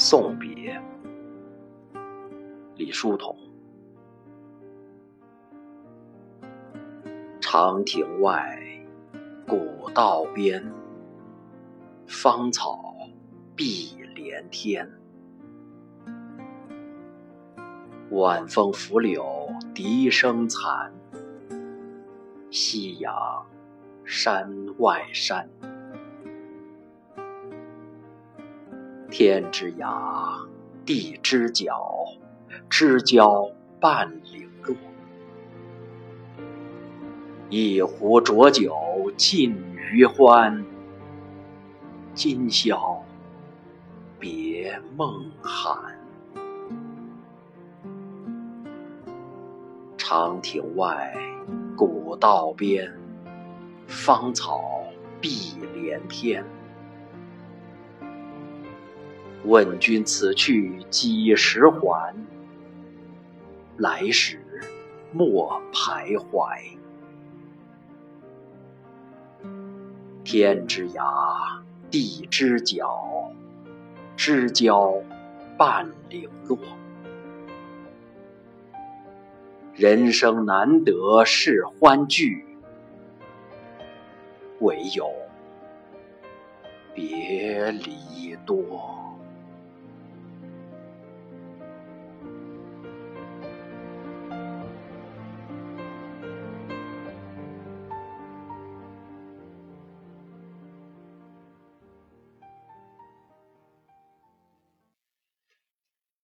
[0.00, 0.80] 送别，
[2.76, 3.36] 李叔同。
[7.40, 8.62] 长亭外，
[9.44, 10.64] 古道边，
[12.06, 12.94] 芳草
[13.56, 14.88] 碧连天。
[18.10, 20.92] 晚风拂柳笛声残，
[22.52, 23.44] 夕阳
[24.04, 25.50] 山外山。
[29.20, 30.46] 天之涯，
[30.86, 31.74] 地之角，
[32.70, 33.50] 知交
[33.80, 34.76] 半零落。
[37.50, 38.72] 一壶浊酒
[39.16, 40.64] 尽余欢，
[42.14, 43.04] 今宵
[44.20, 45.98] 别梦寒。
[49.96, 51.12] 长亭外，
[51.76, 52.96] 古道边，
[53.88, 54.62] 芳草
[55.20, 56.44] 碧连天。
[59.44, 62.14] 问君此去几时还？
[63.76, 64.40] 来时
[65.12, 66.76] 莫徘徊。
[70.24, 73.32] 天之涯，地之角，
[74.16, 74.94] 知交
[75.56, 76.58] 半零落。
[79.74, 82.44] 人生难得是欢聚，
[84.58, 85.08] 唯有
[86.92, 89.17] 别离多。